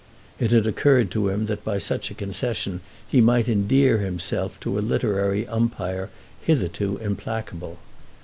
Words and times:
It 0.39 0.49
had 0.49 0.65
occurred 0.65 1.11
to 1.11 1.29
him 1.29 1.45
that 1.45 1.63
by 1.63 1.77
such 1.77 2.09
a 2.09 2.15
concession 2.15 2.79
he 3.07 3.21
might 3.21 3.47
endear 3.47 3.99
himself 3.99 4.59
to 4.61 4.79
a 4.79 4.81
literary 4.81 5.47
umpire 5.47 6.09
hitherto 6.41 6.97
implacable. 6.97 7.77